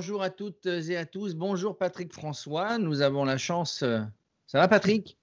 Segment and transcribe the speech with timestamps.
[0.00, 1.34] bonjour à toutes et à tous.
[1.34, 2.78] Bonjour Patrick François.
[2.78, 3.82] Nous avons la chance.
[3.82, 4.00] euh,
[4.46, 5.18] Ça va Patrick?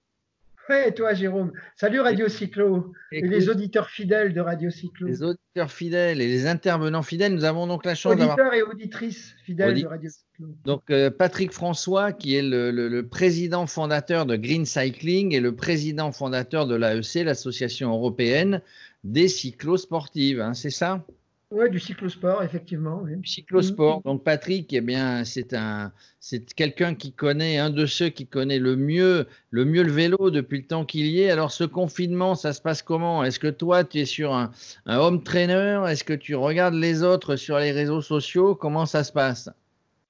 [0.70, 1.50] Oui, et toi, Jérôme?
[1.74, 5.08] Salut Radio Cyclo et les auditeurs fidèles de Radio Cyclo.
[5.08, 8.62] les auditeurs fidèles et les intervenants fidèles, nous avons donc la chance d'avoir Auditeurs et
[8.62, 10.54] auditrices fidèles de Radio Cyclo.
[10.64, 15.40] donc euh, Patrick François qui est le, le- le président fondateur de Green Cycling et
[15.40, 18.62] le président fondateur de l'AEC, l'association européenne
[19.02, 20.40] des cyclosportives.
[20.40, 21.04] hein, c'est ça?
[21.50, 23.00] Oui, du cyclosport, effectivement.
[23.02, 23.12] oui.
[23.24, 24.02] Cyclosport.
[24.04, 28.58] Donc Patrick, eh bien, c'est un, c'est quelqu'un qui connaît, un de ceux qui connaît
[28.58, 31.30] le mieux, le mieux le vélo depuis le temps qu'il y est.
[31.30, 33.24] Alors ce confinement, ça se passe comment?
[33.24, 34.50] Est-ce que toi, tu es sur un,
[34.84, 35.80] un home trainer?
[35.88, 38.54] Est-ce que tu regardes les autres sur les réseaux sociaux?
[38.54, 39.48] Comment ça se passe?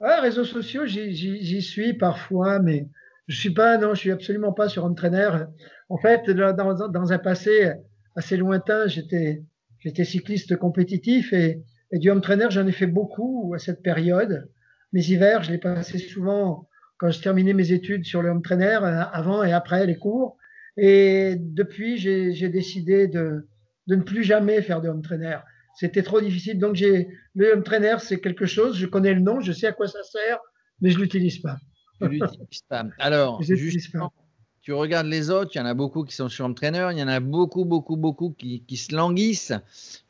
[0.01, 2.87] Ouais, réseaux sociaux, j'y- suis parfois, mais
[3.29, 5.31] je suis pas, non, je suis absolument pas sur Home Trainer.
[5.89, 7.73] En fait, dans un passé
[8.17, 9.43] assez lointain, j'étais,
[9.81, 11.63] j'étais cycliste compétitif et,
[11.93, 14.51] et du Home Trainer, j'en ai fait beaucoup à cette période.
[14.93, 18.79] Mes hivers, je les passais souvent quand je terminais mes études sur le Home Trainer,
[18.83, 20.37] euh, avant et après les cours.
[20.77, 23.49] Et depuis, j'ai j'ai décidé de,
[23.87, 25.39] de ne plus jamais faire de Home Trainer.
[25.79, 26.59] C'était trop difficile.
[26.59, 29.73] Donc, j'ai, le home trainer, c'est quelque chose, je connais le nom, je sais à
[29.73, 30.41] quoi ça sert,
[30.81, 31.57] mais je l'utilise pas.
[32.01, 32.85] Tu l'utilises pas.
[32.99, 34.13] Alors, Je l'utilise justement,
[34.69, 37.03] tu regardes les autres, il y en a beaucoup qui sont sur trainer, il y
[37.03, 39.55] en a beaucoup, beaucoup, beaucoup qui, qui se languissent.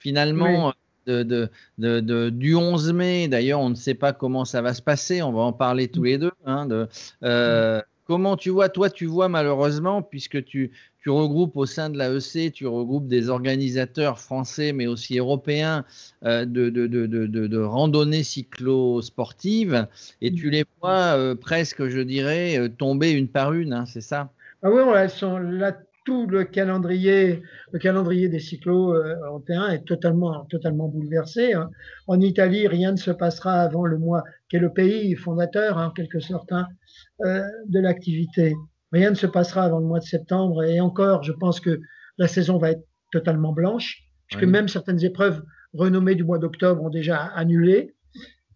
[0.01, 0.75] Finalement,
[1.07, 4.75] de, de- de- de- du 11 mai, d'ailleurs, on ne sait pas comment ça va
[4.75, 6.33] se passer, on va en parler tous les deux.
[6.45, 6.89] hein, de,
[7.23, 10.73] euh, Comment tu vois, toi, tu vois malheureusement, puisque tu,
[11.03, 15.85] tu regroupes au sein de l'AEC, tu regroupes des organisateurs français, mais aussi européens
[16.25, 19.87] euh, de, de, de, de, randonnées cyclo-sportives,
[20.21, 24.33] et tu les vois euh, presque, je dirais, tomber une par une, hein, c'est ça?
[24.63, 27.43] Ah oui, on a- sont là, tout le calendrier,
[27.73, 31.53] le calendrier des cyclos euh, européens est totalement, totalement bouleversé.
[31.53, 31.69] hein.
[32.07, 35.89] En Italie, rien ne se passera avant le mois, qui est le pays fondateur, hein,
[35.89, 36.67] en quelque sorte, hein,
[37.25, 38.55] euh, de l'activité.
[38.91, 40.65] Rien ne se passera avant le mois de septembre.
[40.65, 41.79] Et encore, je pense que
[42.17, 44.51] la saison va être totalement blanche, puisque Oui.
[44.51, 45.43] même certaines épreuves
[45.75, 47.95] renommées du mois d'octobre ont déjà annulé.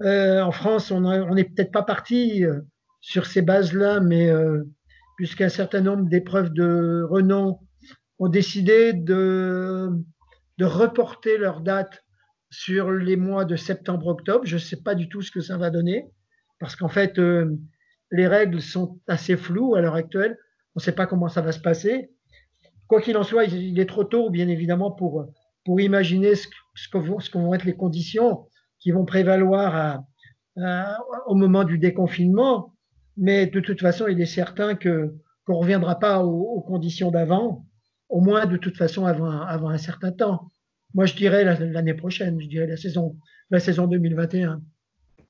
[0.02, 2.60] Euh, en France, on n'est peut-être pas parti euh,
[3.02, 4.30] sur ces bases-là, mais
[5.16, 7.60] puisqu'un certain nombre d'épreuves de renom
[8.18, 9.90] ont décidé de,
[10.60, 12.04] reporter leur date
[12.48, 14.44] sur les mois de septembre-octobre.
[14.44, 16.06] Je ne sais pas du tout ce que ça va donner,
[16.60, 17.56] parce qu'en fait, euh,
[18.12, 20.38] les règles sont assez floues à l'heure actuelle.
[20.76, 22.10] On ne sait pas comment ça va se passer.
[22.86, 25.26] Quoi qu'il en soit, il est trop tôt, bien évidemment, pour,
[25.66, 26.46] imaginer ce,
[26.92, 28.46] que- vont, être les conditions
[28.78, 30.00] qui vont prévaloir
[31.26, 32.72] au moment du déconfinement.
[33.16, 35.14] Mais de toute façon, il est certain que
[35.44, 37.66] qu'on ne reviendra pas aux, conditions d'avant,
[38.08, 40.50] au moins de toute façon avant, un certain temps.
[40.94, 43.16] Moi, je dirais la- l'année prochaine, je dirais la saison,
[43.50, 44.62] la saison 2021.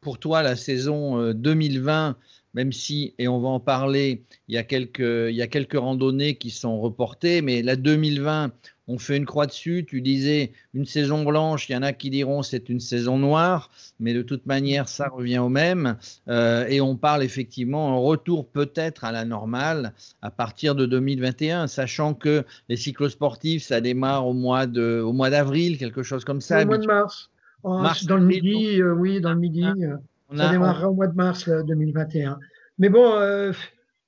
[0.02, 2.16] Pour toi la saison euh, 2020,
[2.54, 7.40] même si, et on va en parler, il y a quelques, randonnées qui sont reportées,
[7.40, 8.52] mais la 2020,
[8.88, 9.86] on fait une croix dessus.
[9.88, 13.70] Tu disais une saison blanche, il y en a qui diront c'est une saison noire,
[14.00, 15.96] mais de toute manière, ça revient au même.
[16.28, 21.68] Euh, et on parle effectivement un retour peut-être à la normale à partir de 2021,
[21.68, 26.62] sachant que les cyclosportifs, ça démarre au mois d'avril, quelque chose comme ça.
[26.62, 27.30] au mois de mars.
[27.62, 29.64] En- Mars, dans le midi, euh, oui, dans le midi.
[29.64, 29.96] euh,
[30.30, 32.38] On ça a- démarrera au mois de mars là, 2021.
[32.78, 33.52] Mais bon, euh,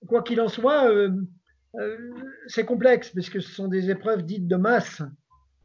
[0.09, 1.11] quoi qu'il en soit, euh,
[1.79, 1.97] euh,
[2.47, 5.03] c'est complexe parce que ce sont des épreuves dites de masse.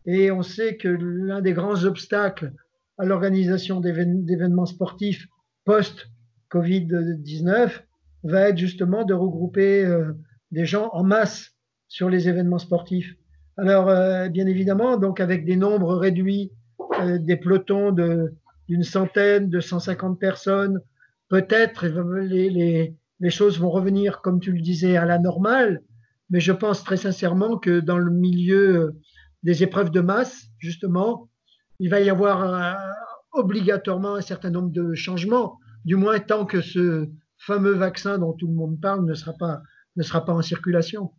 [0.05, 2.51] Et on sait que l'un des grands obstacles
[2.97, 5.27] à l'organisation d'évén- d'événements sportifs
[6.51, 7.83] post-Covid-19
[8.23, 10.11] va être justement de regrouper euh,
[10.51, 11.51] des gens en masse
[11.87, 13.15] sur les événements sportifs.
[13.57, 16.55] Alors, euh, bien évidemment, donc avec des nombres réduits, euh,
[17.19, 18.33] des pelotons de,
[18.67, 20.79] d'une centaine, de 150 personnes,
[21.29, 25.81] peut-être les, les, les choses vont revenir, comme tu le disais, à la normale.
[26.29, 28.95] Mais je pense très sincèrement que dans le milieu
[29.43, 31.29] des épreuves de masse, justement,
[31.79, 32.73] il va y avoir euh,
[33.31, 38.47] obligatoirement un certain nombre de changements, du moins tant que ce fameux vaccin dont tout
[38.47, 39.61] le monde parle ne sera pas,
[39.95, 41.11] ne sera pas en circulation,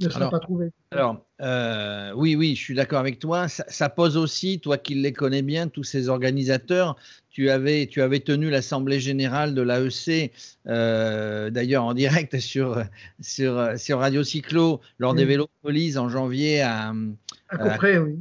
[0.00, 0.70] ne sera Alors, pas trouvé.
[0.90, 3.48] Alors, euh, oui, oui, je suis d'accord avec toi.
[3.48, 6.96] Ça, ça pose aussi, toi qui les connais bien, tous ces organisateurs,
[7.30, 10.32] tu avais, tu avais tenu l'Assemblée générale de l'AEC,
[10.66, 12.82] euh, d'ailleurs en direct sur,
[13.20, 15.28] sur, sur Radio Cyclo, lors des Oui.
[15.28, 16.92] vélos de police en janvier à,
[17.48, 18.16] À peu près, oui.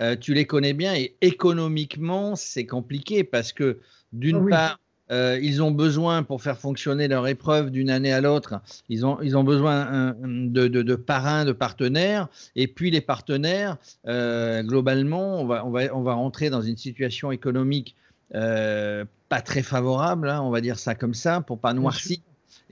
[0.00, 3.78] euh, tu les connais bien et économiquement, c'est compliqué parce que
[4.12, 4.50] d'une Ah oui.
[4.50, 9.04] part, euh, ils ont besoin pour faire fonctionner leur épreuve d'une année à l'autre, ils
[9.04, 12.28] ont, ils ont besoin de, de, de parrains, de partenaires.
[12.56, 13.76] Et puis les partenaires,
[14.06, 17.96] euh, globalement, on va, on, va, on va rentrer dans une situation économique
[18.34, 22.18] euh, pas très favorable, hein, on va dire ça comme ça, pour pas noircir.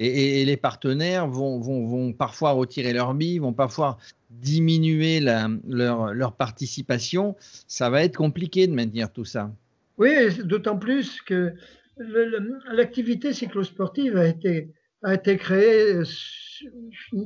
[0.01, 3.99] Et, les partenaires vont, vont, vont, parfois retirer leur bille, vont parfois
[4.31, 7.35] diminuer leur, leur, participation.
[7.67, 9.51] Ça va être compliqué de maintenir tout ça.
[9.97, 10.11] Oui,
[10.45, 11.53] d'autant plus que
[11.99, 14.73] l'activité cyclosportive a été,
[15.03, 16.01] a été créée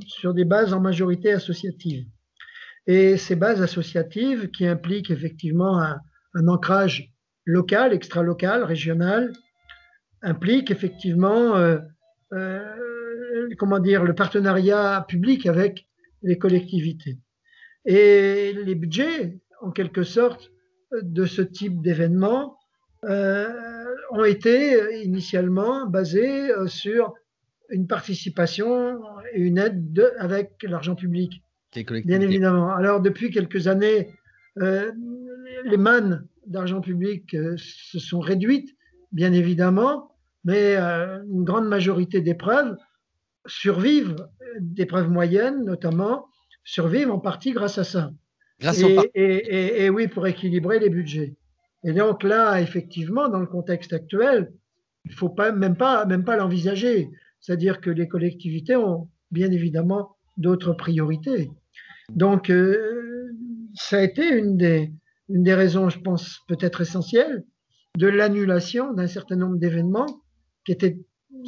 [0.06, 2.06] sur des bases en majorité associatives.
[2.86, 7.12] Et ces bases associatives qui impliquent effectivement un, ancrage
[7.44, 9.32] local, extra-local, régional,
[10.22, 11.78] impliquent effectivement euh,
[12.32, 12.82] euh,
[13.58, 15.86] comment dire, le partenariat public avec
[16.22, 17.18] les collectivités.
[17.84, 20.50] Et les budgets, en quelque sorte,
[21.00, 22.58] de ce type d'événement
[23.04, 23.71] euh,
[24.12, 27.14] ont été initialement basés sur
[27.70, 29.00] une participation
[29.32, 31.42] et une aide avec l'argent public.
[31.74, 32.74] Bien évidemment.
[32.74, 34.10] Alors, depuis quelques années,
[34.58, 34.92] euh,
[35.64, 38.76] les mannes d'argent public euh, se sont réduites,
[39.10, 42.76] bien évidemment, mais euh, une grande majorité d'épreuves
[43.46, 44.16] survivent,
[44.60, 46.26] d'épreuves moyennes notamment,
[46.64, 48.12] survivent en partie grâce à ça.
[48.60, 51.34] Grâce et, et, et, oui, pour équilibrer les budgets.
[51.84, 54.52] Et donc là, effectivement, dans le contexte actuel,
[55.04, 57.08] il ne faut pas, même pas, même pas l'envisager.
[57.40, 61.50] C'est-à-dire que les collectivités ont bien évidemment d'autres priorités.
[62.10, 63.32] Donc, euh,
[63.74, 64.92] ça a été une des,
[65.28, 67.44] une des raisons, je pense, peut-être essentielles
[67.96, 70.22] de l'annulation d'un certain nombre d'événements
[70.64, 70.98] qui étaient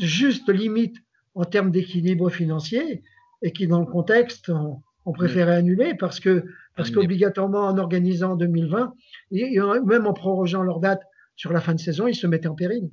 [0.00, 0.96] juste limite
[1.34, 3.02] en termes d'équilibre financier
[3.42, 4.82] et qui, dans le contexte, ont,
[5.12, 6.44] préféré annuler parce que
[6.76, 8.94] parce qu'obligatoirement, en organisant en 2020,
[9.32, 11.03] et même en prorogeant leur date
[11.37, 12.91] sur la fin de saison, ils se mettaient en péril.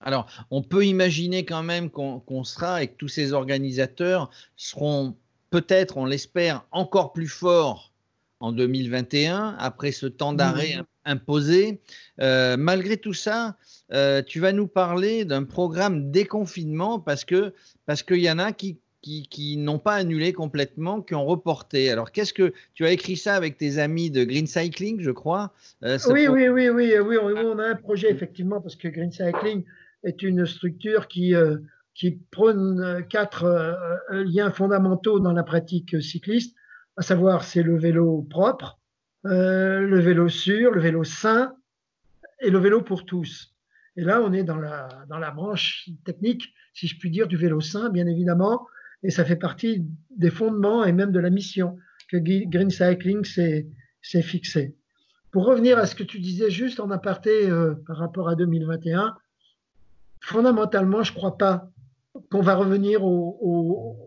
[0.00, 5.16] Alors, on peut imaginer quand même qu'on sera et que tous ces organisateurs seront
[5.50, 7.92] peut-être, on l'espère, encore plus forts
[8.40, 10.76] en 2021, après ce temps d'arrêt
[11.06, 11.80] imposé.
[12.20, 13.56] Euh, malgré tout ça,
[13.92, 17.54] euh, tu vas nous parler d'un programme déconfinement parce que
[17.86, 21.90] parce qu'il y en a qui, qui, n'ont pas annulé complètement, qui ont reporté.
[21.90, 25.52] Alors, qu'est-ce que tu as écrit ça avec tes amis de Green Cycling, je crois
[25.82, 29.64] euh, oui, oui, oui, oui, oui, on, a un projet effectivement parce que Green Cycling
[30.04, 31.34] est une structure qui
[31.94, 33.74] qui prône euh, quatre euh,
[34.12, 36.56] euh, liens fondamentaux dans la pratique cycliste,
[36.96, 38.78] à savoir c'est le vélo propre,
[39.24, 41.54] le vélo sûr, le vélo sain
[42.40, 43.54] et le vélo pour tous.
[43.96, 47.36] Et là, on est dans la, dans la branche technique, si je puis dire, du
[47.36, 48.66] vélo sain, bien évidemment,
[49.04, 49.86] et ça fait partie
[50.16, 51.76] des fondements et même de la mission
[52.10, 54.74] que Green Cycling s'est fixé.
[55.30, 57.48] Pour revenir à ce que tu disais juste en aparté
[57.86, 59.14] par rapport à 2021,
[60.20, 61.70] fondamentalement, je ne crois pas
[62.30, 63.98] qu'on va revenir aux,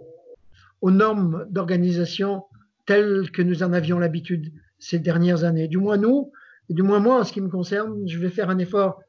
[0.83, 2.43] normes d'organisation
[2.85, 5.67] telles que nous en avions l'habitude ces dernières années.
[5.67, 6.31] Du moins nous,
[6.69, 9.01] et du moins moi en ce qui me concerne, je vais faire un effort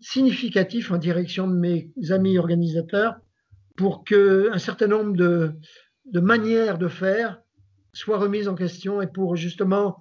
[0.00, 3.16] significatif en direction de mes amis organisateurs
[3.76, 5.52] pour que un certain nombre de,
[6.20, 7.40] manières de faire
[7.92, 9.98] soient remises en question et pour justement,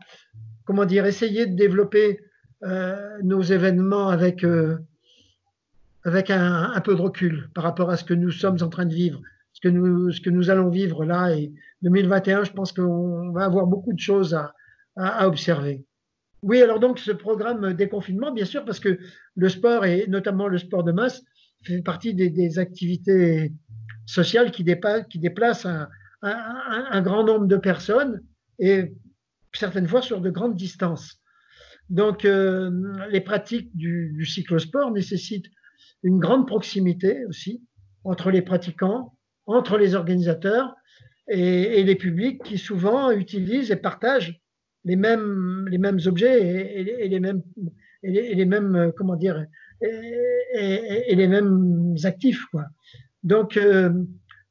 [0.66, 2.22] comment dire, essayer de développer
[2.64, 4.78] euh, nos événements avec euh,
[6.04, 8.94] avec un, peu de recul par rapport à ce que nous sommes en train de
[8.94, 9.22] vivre,
[9.54, 11.36] ce que nous, ce que nous allons vivre là.
[11.36, 11.52] Et
[11.82, 14.54] 2021, je pense qu'on va avoir beaucoup de choses à,
[14.96, 15.84] à, observer.
[16.44, 19.00] Oui, alors donc ce programme déconfinement, bien sûr, parce que
[19.36, 21.24] le sport et notamment le sport de masse
[21.64, 23.52] fait partie des activités
[24.06, 25.68] sociales qui, dépassent, qui déplacent
[26.22, 28.22] un, grand nombre de personnes
[28.60, 28.96] et
[29.54, 31.22] certaines fois sur de grandes distances.
[31.90, 32.72] Donc, euh,
[33.10, 35.50] les pratiques du, du cyclosport nécessitent
[36.02, 37.62] une grande proximité aussi
[38.04, 40.76] entre les pratiquants, entre les organisateurs
[41.28, 44.40] et, les publics qui souvent utilisent et partagent
[44.84, 45.68] les mêmes,
[46.06, 47.42] objets et, les mêmes,
[48.04, 49.46] les, mêmes, comment dire,
[49.82, 52.46] et, les mêmes actifs.
[52.52, 52.66] Quoi.
[53.26, 53.92] Donc, euh,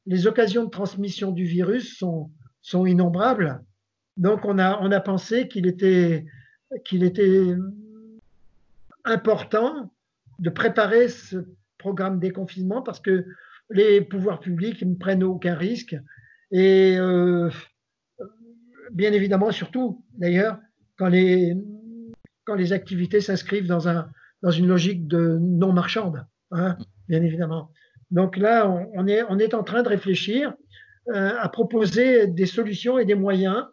[0.05, 2.29] les occasions de transmission du virus sont,
[2.85, 3.63] innombrables.
[4.17, 6.25] Donc, on a, pensé qu'il était,
[9.05, 9.93] important
[10.39, 11.37] de préparer ce
[11.77, 13.25] programme déconfinement parce que
[13.69, 15.95] les pouvoirs publics ne prennent aucun risque.
[16.51, 17.49] Et euh,
[18.91, 20.59] bien évidemment, surtout d'ailleurs,
[20.97, 21.53] quand les,
[22.73, 26.77] activités s'inscrivent dans une logique de non marchande, hein,
[27.07, 27.71] bien évidemment.
[28.11, 30.53] Donc là, on, est, on est en train de réfléchir
[31.13, 33.63] euh, à proposer des solutions et des moyens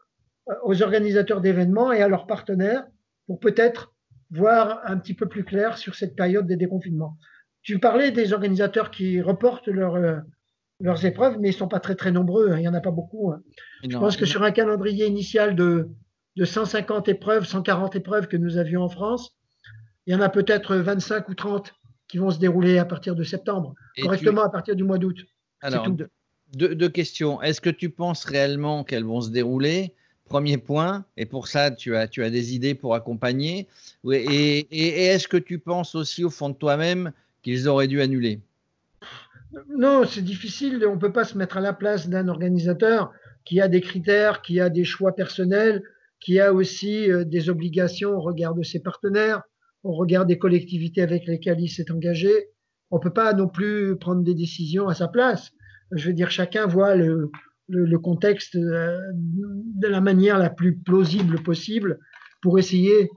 [0.48, 2.84] euh, aux organisateurs d'événements et à leurs partenaires
[3.26, 3.94] pour peut-être
[4.30, 7.16] voir un petit peu plus clair sur cette période des déconfinements.
[7.62, 10.20] Tu parlais des organisateurs qui reportent euh,
[10.80, 12.56] leurs épreuves, mais ils ne sont pas très très nombreux, hein.
[12.56, 13.30] il n'y en a pas beaucoup.
[13.30, 13.42] Hein.
[13.88, 15.90] Je pense que sur un calendrier initial de,
[16.36, 19.38] de 150 épreuves, 140 épreuves que nous avions en France,
[20.06, 21.72] il y en a peut-être 25 ou 30
[22.12, 25.16] qui vont se dérouler à partir de septembre, correctement à partir du mois d'août.
[25.62, 25.88] Alors,
[26.52, 27.40] deux, questions.
[27.40, 29.95] Est-ce que tu penses réellement qu'elles vont se dérouler?
[30.26, 33.66] Premier point, et pour ça, tu as, tu as des idées pour accompagner.
[34.12, 38.40] Et, et est-ce que tu penses aussi au fond de toi-même qu'ils auraient dû annuler?
[39.71, 40.85] Non, c'est difficile.
[40.87, 43.11] On ne peut pas se mettre à la place d'un organisateur
[43.47, 45.83] qui a des critères, qui a des choix personnels,
[46.21, 49.42] qui a aussi euh, des obligations au regard de ses partenaires,
[49.84, 52.30] au regard des collectivités avec lesquelles il s'est engagé.
[52.90, 55.50] On peut pas non plus prendre des décisions à sa place.
[55.92, 57.30] Je veux dire, chacun voit le,
[58.02, 61.98] contexte euh, de la manière la plus plausible possible
[62.42, 63.10] pour essayer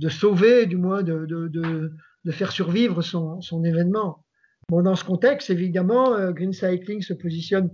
[0.00, 1.90] de sauver, du moins de,
[2.30, 4.24] faire survivre son, événement.
[4.68, 7.70] Bon, dans ce contexte, évidemment, euh, Green Cycling se positionne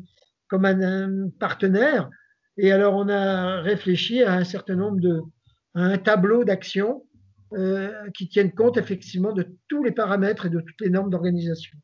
[0.49, 2.09] comme un, partenaire.
[2.57, 5.21] Et alors, on a réfléchi à un certain nombre de,
[5.75, 7.06] à un tableau d'actions
[7.53, 11.79] euh, qui tiennent compte effectivement de tous les paramètres et de toutes les normes d'organisation.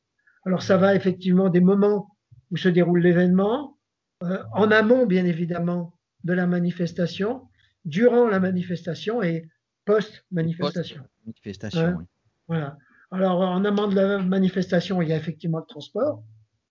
[0.45, 2.16] Alors, ça va effectivement des moments
[2.50, 3.78] où se déroule l'événement,
[4.25, 7.42] euh, en amont, bien évidemment, de la manifestation,
[7.85, 9.49] durant la manifestation et
[9.85, 11.02] post-manifestation.
[11.25, 12.04] manifestation, hein oui.
[12.49, 12.76] Voilà.
[13.11, 16.23] Alors, en amont de la manifestation, il y a effectivement le transport,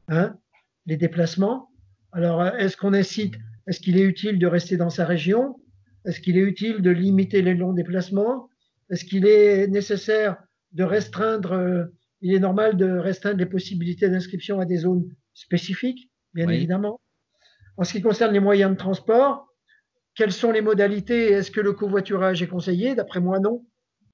[0.08, 0.36] hein,
[0.86, 1.72] les déplacements,
[2.14, 3.36] alors, euh, est-ce qu'on incite,
[3.68, 5.56] est-ce qu'il est utile de rester dans sa région?
[6.06, 8.50] Est-ce qu'il est utile de limiter les longs déplacements?
[8.92, 10.38] Est-ce qu'il est nécessaire
[10.74, 11.86] de restreindre, euh,
[12.22, 17.02] il est normal de restreindre les possibilités d'inscription à des zones spécifiques, bien évidemment.
[17.78, 19.48] En ce qui concerne les moyens de transport,
[20.16, 22.96] quelles sont les modalités Est-ce que le covoiturage est conseillé?
[22.96, 23.66] D'après moi, non.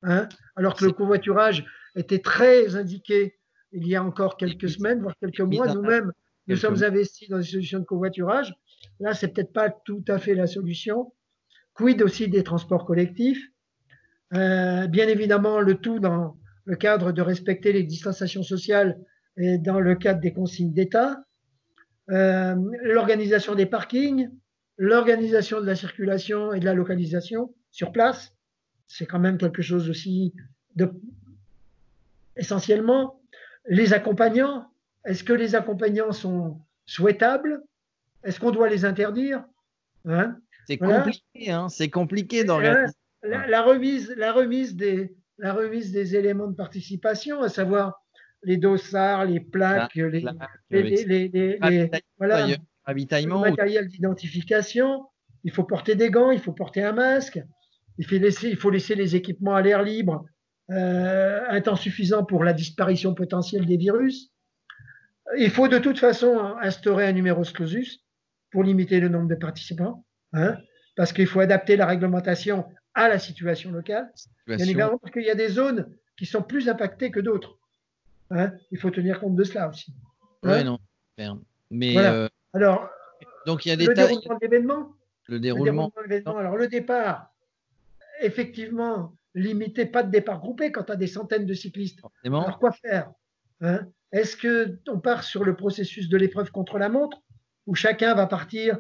[0.03, 1.65] Hein Alors que le covoiturage
[1.96, 3.39] était très indiqué
[3.72, 5.74] il y a encore quelques semaines, voire quelques mois.
[5.74, 6.13] Nous-mêmes,
[6.48, 8.53] nous sommes investis dans des solutions de covoiturage.
[9.00, 11.13] Là, c'est peut-être pas tout à fait la solution.
[11.74, 13.43] Quid aussi des transports collectifs?
[14.34, 19.00] Euh, Bien évidemment, le tout dans le cadre de respecter les distanciations sociales
[19.38, 21.24] et dans le cadre des consignes d'État.
[22.10, 24.29] Euh, l'organisation des parkings,
[24.77, 28.34] l'organisation de la circulation et de la localisation sur place,
[28.88, 30.34] c'est quand même quelque chose aussi
[30.75, 30.91] de
[32.36, 33.22] essentiellement.
[33.69, 34.67] Les accompagnants,
[35.05, 37.62] est-ce que les accompagnants sont souhaitables?
[38.24, 39.43] Est-ce qu'on doit les interdire?
[40.05, 40.38] Hein?
[40.67, 41.69] C'est compliqué, hein.
[41.69, 42.60] C'est compliqué dans
[43.27, 48.01] la, la, remise, la, remise des, la remise des éléments de participation, à savoir
[48.43, 50.25] les dossards, les plaques, les,
[50.69, 52.48] les, les, les voilà,
[52.84, 55.05] ravitaillement, le matériel d'identification.
[55.43, 57.39] Il faut porter des gants, il faut porter un masque.
[57.98, 60.25] Il faut laisser, il faut laisser les équipements à l'air libre
[60.69, 64.31] euh, un temps suffisant pour la disparition potentielle des virus.
[65.38, 68.03] Il faut de toute façon instaurer un numéro clausus
[68.51, 70.57] pour limiter le nombre de participants, hein,
[70.96, 72.65] parce qu'il faut adapter la réglementation
[72.98, 74.12] à la situation locale.
[74.48, 75.88] Bien évidemment, parce qu'il y a des zones
[76.18, 77.58] qui sont plus impactées que d'autres.
[78.30, 78.51] Hein.
[78.72, 79.94] il faut tenir compte de cela aussi.
[80.44, 80.51] Hein.
[80.58, 81.42] oui, non.
[81.72, 82.89] Mais euh, alors,
[83.46, 84.94] donc il y a des le déroulement de l'événement.
[85.27, 85.94] Le déroulement.
[86.25, 87.34] Alors le départ,
[88.22, 92.01] effectivement, limité, pas de départ groupé quand tu as des centaines de cyclistes.
[92.25, 93.12] Alors quoi faire
[94.12, 97.22] est-ce qu'on part sur le processus de l'épreuve contre la montre,
[97.66, 98.80] où chacun va partir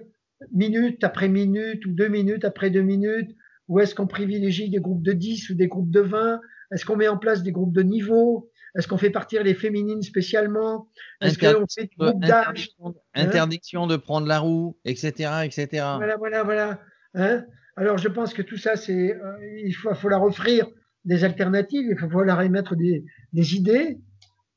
[0.53, 3.35] minute après minute ou deux minutes après deux minutes,
[3.67, 6.39] ou est-ce qu'on privilégie des groupes de 10 ou des groupes de 20
[6.71, 8.49] Est-ce qu'on met en place des groupes de niveau?
[8.75, 10.89] Est-ce qu'on fait partir les féminines spécialement?
[11.21, 12.69] Est-ce qu'on fait groupes d'âge?
[12.83, 12.93] hein?
[13.15, 15.41] Interdiction de prendre la roue, etc.
[15.43, 15.67] etc.
[15.97, 16.79] Voilà, voilà, voilà.
[17.15, 17.43] Hein?
[17.75, 20.67] Alors je pense que tout ça, c'est, euh, il faut, faut, leur offrir
[21.05, 23.99] des alternatives, il faut leur émettre des, des idées.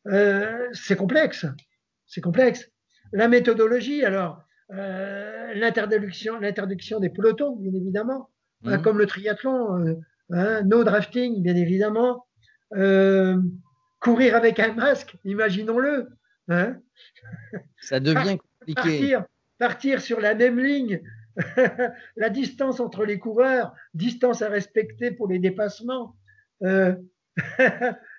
[0.07, 1.47] Euh, c'est complexe.
[2.07, 2.71] C'est complexe.
[3.13, 8.31] La méthodologie, alors, euh, l'interdiction des pelotons, bien évidemment,
[8.65, 8.83] hein, mhm.
[8.83, 9.95] comme le triathlon, euh,
[10.31, 12.27] hein, no drafting, bien évidemment,
[14.01, 16.09] courir avec un masque, imaginons-le.
[16.49, 16.77] Hein.
[17.81, 18.75] Ça devient compliqué.
[18.75, 19.25] Partir,
[19.59, 21.03] partir sur la même ligne,
[22.17, 26.17] la distance entre les coureurs, distance à respecter pour les dépassements.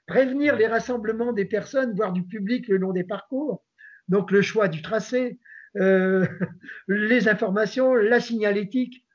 [0.07, 3.63] prévenir les rassemblements des personnes, voire du public le long des parcours,
[4.07, 5.39] donc le choix du tracé,
[5.77, 6.27] euh,
[6.87, 9.05] les informations, la signalétique,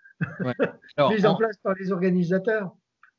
[1.10, 2.74] mise en place par les organisateurs.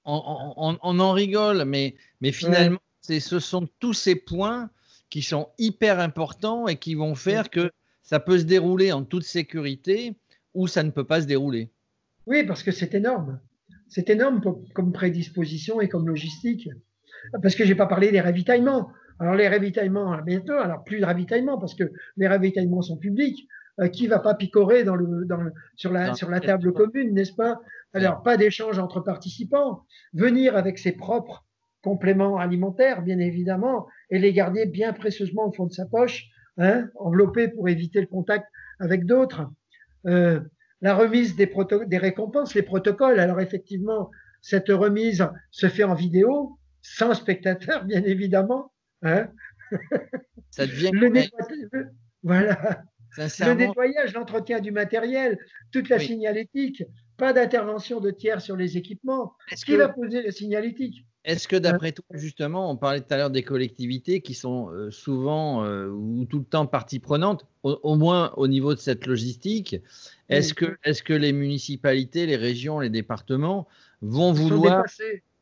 [0.05, 4.69] On, en rigole, mais, mais finalement, ce sont tous ces points
[5.09, 7.71] qui sont hyper importants et qui vont faire que
[8.03, 10.15] ça peut se dérouler en toute sécurité
[10.53, 11.69] ou ça ne peut pas se dérouler.
[12.25, 13.39] Oui, parce que c'est énorme.
[13.89, 14.41] C'est énorme
[14.73, 16.69] comme prédisposition et comme logistique
[17.41, 18.91] parce que j'ai pas parlé des ravitaillements.
[19.19, 23.47] Alors les ravitaillements, bientôt, alors plus de ravitaillements parce que les ravitaillements sont publics.
[23.79, 25.39] Euh, qui va pas picorer dans le, dans
[25.75, 27.61] sur la, sur la table commune, n'est-ce pas?
[27.93, 29.85] Alors pas d'échange entre participants.
[30.13, 31.45] Venir avec ses propres
[31.83, 36.25] compléments alimentaires, bien évidemment, et les garder bien précieusement au fond de sa poche,
[36.57, 38.47] hein, enveloppés pour éviter le contact
[38.79, 39.47] avec d'autres.
[40.07, 40.39] Euh,
[40.81, 41.51] la remise des,
[41.85, 43.19] des récompenses, les protocoles.
[43.19, 44.09] Alors effectivement,
[44.41, 48.71] cette remise se fait en vidéo, sans spectateur, bien évidemment.
[49.03, 49.29] Hein
[50.49, 51.91] Ça devient le nettoyage,
[52.23, 52.81] voilà.
[53.17, 55.39] Le nettoyage, l'entretien du matériel,
[55.71, 56.83] toute la signalétique,
[57.17, 59.33] pas d'intervention de tiers sur les équipements.
[59.65, 61.05] Qui va poser la signalétique?
[61.27, 64.91] Est-ce que d'après toi, justement, on parlait tout à l'heure des collectivités qui sont euh,
[64.91, 69.75] souvent euh, ou tout le temps partie prenante, au, moins au niveau de cette logistique,
[70.29, 73.67] est-ce que, est que les municipalités, les régions, les départements
[74.01, 74.85] vont vouloir...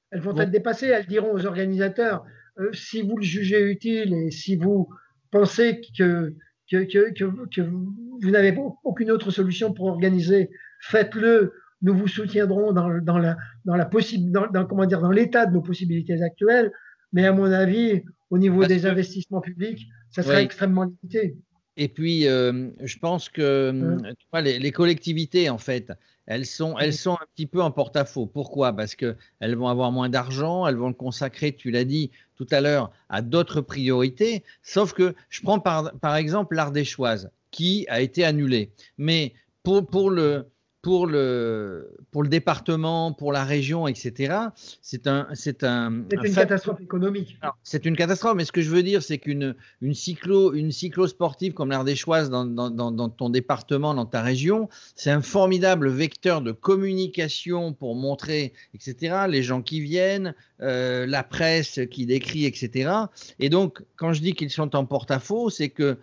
[0.09, 2.25] Elles vont être dépassées, elles diront aux organisateurs,
[2.57, 4.89] euh, si vous le jugez utile et si vous
[5.29, 6.33] pensez que,
[6.69, 10.49] que, que, que vous n'avez aucune autre solution pour organiser,
[10.81, 11.53] faites-le.
[11.81, 15.61] Nous vous soutiendrons dans, la, dans la possible, dans, comment dire, dans l'état de nos
[15.61, 16.71] possibilités actuelles,
[17.13, 21.37] mais à mon avis, au niveau des investissements publics, ça serait extrêmement limité.
[21.77, 23.99] Et puis, euh, je pense que
[24.33, 25.91] hein les, collectivités, en fait,
[26.25, 28.25] elles sont, elles sont un petit peu en porte-à-faux.
[28.25, 28.73] Pourquoi?
[28.73, 32.61] Parce qu'elles vont avoir moins d'argent, elles vont le consacrer, tu l'as dit tout à
[32.61, 34.43] l'heure, à d'autres priorités.
[34.61, 38.71] Sauf que je prends par, par exemple l'Ardéchoise, qui a été annulée.
[38.97, 40.47] Mais pour, pour le,
[40.85, 44.35] pour le, pour le département, pour la région, etc.,
[44.83, 47.39] c'est un, c'est un, une catastrophe économique.
[47.63, 51.07] C'est une catastrophe, mais ce que je veux dire, c'est qu'une une cyclo, une cyclo
[51.07, 56.43] sportive comme l'Ardéchoise dans, dans, dans, ton département, dans ta région, c'est un formidable vecteur
[56.43, 62.91] de communication pour montrer, etc., les gens qui viennent, euh, la presse qui décrit, etc.
[63.39, 65.97] Et donc, quand je dis qu'ils sont en porte-à-faux, c'est que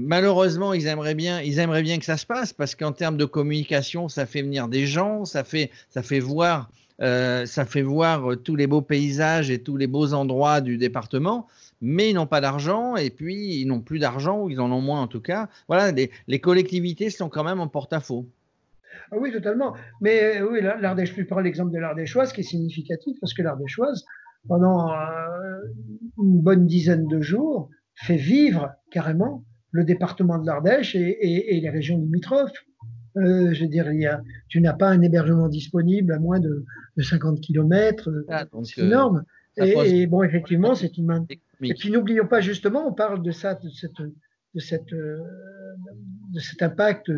[0.00, 3.24] Malheureusement, ils aimeraient bien, ils aimeraient bien que ça se passe parce qu'en termes de
[3.24, 6.70] communication, ça fait venir des gens, ça fait, ça fait voir,
[7.02, 11.48] euh, ça fait voir tous les beaux paysages et tous les beaux endroits du département.
[11.80, 14.80] Mais ils n'ont pas d'argent et puis ils n'ont plus d'argent ou ils en ont
[14.80, 15.48] moins en tout cas.
[15.66, 18.24] Voilà, les, collectivités sont quand même en porte-à-faux.
[19.10, 19.74] Ah oui, totalement.
[20.00, 24.04] Mais euh, oui, l'Ardèche, je prends l'exemple de l'Ardéchoise qui est significatif parce que l'Ardéchoise,
[24.46, 24.94] pendant euh,
[26.18, 31.98] une bonne dizaine de jours, fait vivre carrément le département de l'Ardèche et, les régions
[31.98, 32.64] limitrophes.
[33.16, 36.40] Euh, je veux dire, il y a, tu n'as pas un hébergement disponible à moins
[36.40, 36.64] de,
[37.00, 38.10] 50 km.
[38.28, 39.24] Ah, c'est énorme.
[39.56, 41.26] Et, bon, effectivement, c'est une main.
[41.62, 45.18] Et puis n'oublions pas justement, on parle de ça, de cette, de cette, euh,
[46.32, 47.10] de cet impact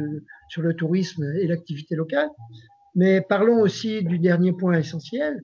[0.48, 2.28] sur le tourisme et l'activité locale.
[2.94, 5.42] Mais parlons aussi du dernier point essentiel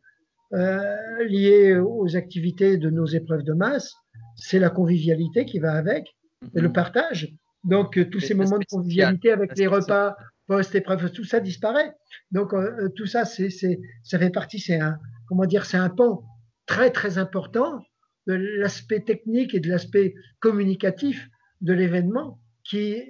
[0.53, 3.95] euh, lié aux activités de nos épreuves de masse,
[4.37, 6.16] c'est la convivialité qui va avec
[6.55, 7.35] et le partage.
[7.65, 11.93] Donc, euh, tous ces moments de convivialité avec les repas post-épreuve, tout ça disparaît.
[12.31, 15.77] Donc, euh, euh, tout ça, c'est, c'est, ça fait partie, c'est un, comment dire, c'est
[15.77, 16.25] un pan
[16.67, 17.81] très, très important
[18.27, 21.29] de l'aspect technique et de l'aspect communicatif
[21.61, 23.03] de l'événement qui,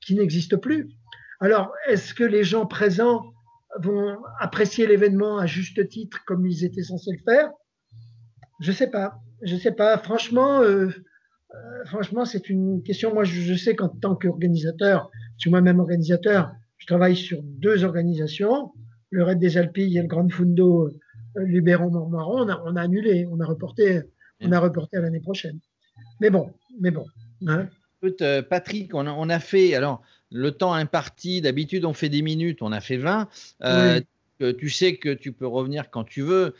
[0.00, 0.90] qui n'existe plus.
[1.40, 3.24] Alors, est-ce que les gens présents
[3.80, 7.50] vont apprécier l'événement à juste titre comme ils étaient censés le faire?
[8.60, 9.18] Je sais pas.
[9.42, 9.98] Je sais pas.
[9.98, 10.90] Franchement, euh,
[11.54, 13.12] euh, franchement, c'est une question.
[13.12, 18.72] Moi, je, sais qu'en tant qu'organisateur, je suis moi-même organisateur, je travaille sur deux organisations,
[19.10, 22.44] le Raid des Alpilles et le Grand Fundo euh, Luberon Mormaron.
[22.44, 24.02] On a, on a annulé, on a reporté,
[24.40, 25.58] on a reporté à l'année prochaine.
[26.20, 27.04] Mais bon, mais bon.
[27.46, 27.68] Hein.
[28.20, 32.22] Euh, Patrick, on a, on a, fait, alors, le temps imparti, d'habitude on fait des
[32.22, 33.28] minutes, on a fait 20.
[34.58, 36.54] Tu sais que tu peux revenir quand tu veux,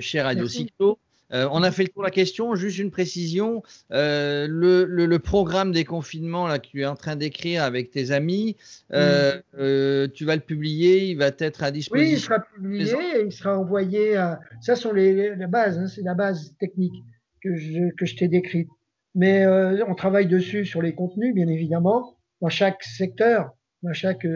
[0.00, 0.98] cher Radio Cyclo.
[1.32, 2.54] Euh, on a fait le tour de la question.
[2.54, 3.62] Juste une précision.
[3.92, 8.56] Euh, le, programme des confinements là, que tu es en train d'écrire avec tes amis,
[8.92, 12.08] euh, tu vas le publier, il va être à disposition.
[12.08, 14.40] Oui, il sera publié et il sera envoyé à.
[14.60, 17.04] Ça sont les, bases, hein, c'est la base technique
[17.42, 18.68] que je, que je t'ai décrite.
[19.14, 23.50] Mais on travaille dessus sur les contenus, bien évidemment, dans chaque secteur,
[23.82, 24.26] dans chaque.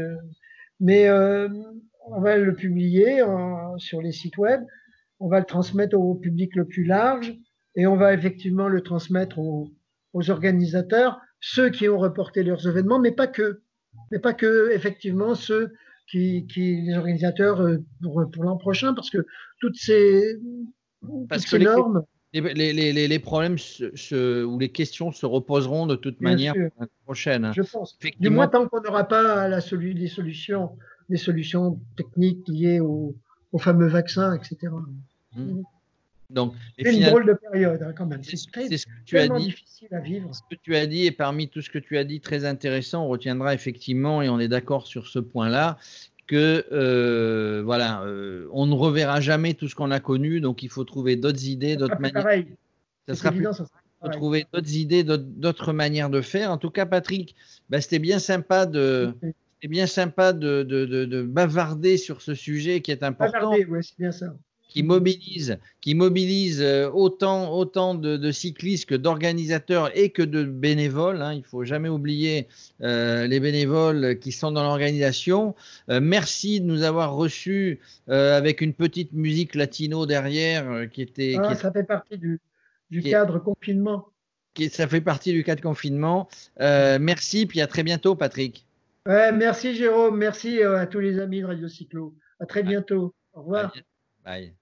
[0.81, 3.23] mais on va le publier
[3.79, 4.63] sur les sites web
[5.23, 7.33] on va le transmettre au public le plus large
[7.77, 9.71] et on va effectivement le transmettre aux,
[10.29, 13.63] organisateurs, ceux qui ont reporté leurs événements, mais pas que.
[14.11, 15.73] Mais pas que, effectivement, ceux
[16.11, 19.25] qui, les organisateurs euh, pour, l'an prochain, parce que
[19.61, 20.39] toutes ces,
[21.29, 22.03] parce que normes.
[22.35, 23.57] Les, problèmes
[24.13, 27.53] ou les questions se reposeront de toute manière l'année prochaine.
[27.55, 27.99] Je pense.
[28.21, 30.77] Du moins, tant qu'on n'aura pas la, des solutions,
[31.17, 33.15] solutions techniques liées au,
[33.53, 34.73] au fameux vaccin, etc.
[35.35, 35.63] Mmh.
[36.33, 38.23] Donc, c'est une drôle de période hein, quand même.
[38.23, 38.61] C'est ce que
[39.05, 39.47] tu as dit.
[39.47, 40.35] difficile à vivre.
[40.35, 43.05] Ce que tu as dit, et parmi tout ce que tu as dit, très intéressant,
[43.05, 45.79] on retiendra effectivement, et on est d'accord sur ce point-là,
[46.27, 50.71] que euh, voilà, euh, on ne reverra jamais tout ce qu'on a connu, donc il
[50.71, 52.23] faut trouver d'autres idées, d'autres manières.
[52.23, 52.47] Pareil.
[53.09, 53.47] Ça sera plus,
[54.13, 56.51] trouver d'autres idées, d'autres manières de faire.
[56.51, 57.37] En tout cas, Patrick,
[57.69, 59.13] bah, c'était bien sympa de,
[59.63, 63.33] bien sympa de, de, de, bavarder sur ce sujet qui est important.
[63.33, 64.35] Bavarder, ouais, c'est bien ça
[64.73, 71.21] qui mobilise, qui mobilise euh, autant, autant de, cyclistes que d'organisateurs et que de bénévoles.
[71.21, 71.35] Hein.
[71.35, 72.49] Il ne faut jamais oublier
[72.81, 75.55] euh, les bénévoles qui sont dans l'organisation.
[75.91, 81.37] Euh, merci de nous avoir reçus avec une petite musique latino derrière qui était.
[81.39, 82.41] Ah, ça fait partie du,
[82.91, 84.09] du cadre confinement.
[84.55, 86.29] Qui, ça fait partie du cadre confinement.
[86.59, 88.67] merci, puis à très bientôt, Patrick.
[89.07, 90.17] merci, Jérôme.
[90.17, 92.15] Merci à tous les amis de Radio Cyclo.
[92.41, 93.15] À très bientôt.
[93.35, 93.75] Au revoir.
[94.25, 94.55] Bye.